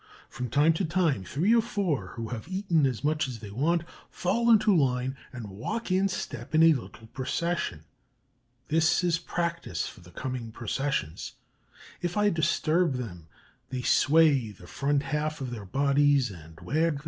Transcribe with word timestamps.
From 0.31 0.49
time 0.49 0.73
to 0.73 0.83
time, 0.83 1.23
three 1.23 1.53
or 1.53 1.61
four 1.61 2.13
who 2.15 2.29
have 2.29 2.47
eaten 2.47 2.87
as 2.87 3.03
much 3.03 3.27
as 3.27 3.37
they 3.37 3.51
want 3.51 3.83
fall 4.09 4.49
into 4.49 4.75
line 4.75 5.15
and 5.31 5.51
walk 5.51 5.91
in 5.91 6.07
step 6.07 6.55
in 6.55 6.63
a 6.63 6.73
little 6.73 7.05
procession. 7.13 7.83
This 8.69 9.03
is 9.03 9.19
practice 9.19 9.85
for 9.87 10.01
the 10.01 10.09
coming 10.09 10.51
processions. 10.51 11.33
If 12.01 12.17
I 12.17 12.31
disturb 12.31 12.95
them, 12.95 13.27
they 13.69 13.83
sway 13.83 14.49
the 14.51 14.65
front 14.65 15.03
half 15.03 15.39
of 15.39 15.51
their 15.51 15.65
bodies 15.65 16.31
and 16.31 16.59
wag 16.61 16.73
their 16.75 16.83
heads. 16.93 16.99